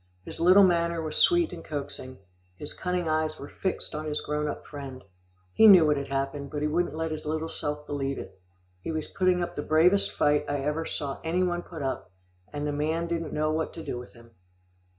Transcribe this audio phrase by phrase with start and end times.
[0.25, 2.17] His little manner was sweet and coaxing,
[2.55, 5.03] his cunning eyes were fixed on his grown up friend.
[5.53, 8.41] He knew what had happened, but he wouldn't let his little self believe it.
[8.81, 12.09] He was putting up the bravest fight I ever saw any one put up,
[12.51, 14.31] and the man didn't know what to do with him.